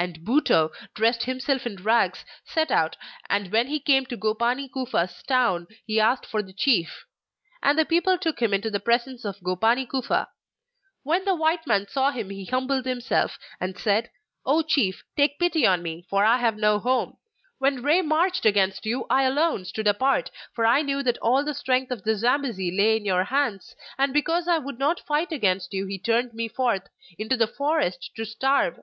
And 0.00 0.20
Butou, 0.20 0.70
dressing 0.94 1.26
himself 1.26 1.66
in 1.66 1.76
rags, 1.82 2.24
set 2.46 2.70
out, 2.70 2.96
and 3.28 3.52
when 3.52 3.66
he 3.66 3.78
came 3.78 4.06
to 4.06 4.16
Gopani 4.16 4.66
Kufa's 4.72 5.22
town 5.24 5.66
he 5.84 6.00
asked 6.00 6.24
for 6.24 6.42
the 6.42 6.54
chief; 6.54 7.04
and 7.62 7.78
the 7.78 7.84
people 7.84 8.16
took 8.16 8.40
him 8.40 8.54
into 8.54 8.70
the 8.70 8.80
presence 8.80 9.26
of 9.26 9.42
Gopani 9.42 9.84
Kufa. 9.86 10.28
When 11.02 11.26
the 11.26 11.34
white 11.34 11.66
man 11.66 11.86
saw 11.86 12.12
him 12.12 12.30
he 12.30 12.46
humbled 12.46 12.86
himself, 12.86 13.38
and 13.60 13.78
said: 13.78 14.10
'O 14.46 14.62
Chief! 14.62 15.04
take 15.18 15.38
pity 15.38 15.66
on 15.66 15.82
me, 15.82 16.06
for 16.08 16.24
I 16.24 16.38
have 16.38 16.56
no 16.56 16.78
home! 16.78 17.18
When 17.58 17.82
Rei 17.82 18.00
marched 18.00 18.46
against 18.46 18.86
you 18.86 19.04
I 19.10 19.24
alone 19.24 19.66
stood 19.66 19.86
apart, 19.86 20.30
for 20.54 20.64
I 20.64 20.80
knew 20.80 21.02
that 21.02 21.18
all 21.18 21.44
the 21.44 21.52
strength 21.52 21.90
of 21.92 22.04
the 22.04 22.16
Zambesi 22.16 22.70
lay 22.74 22.96
in 22.96 23.04
your 23.04 23.24
hands, 23.24 23.76
and 23.98 24.14
because 24.14 24.48
I 24.48 24.56
would 24.56 24.78
not 24.78 25.00
fight 25.06 25.30
against 25.30 25.74
you 25.74 25.84
he 25.86 25.98
turned 25.98 26.32
me 26.32 26.48
forth 26.48 26.88
into 27.18 27.36
the 27.36 27.46
forest 27.46 28.12
to 28.16 28.24
starve! 28.24 28.80